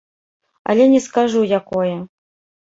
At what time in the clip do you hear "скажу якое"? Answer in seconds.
1.09-1.93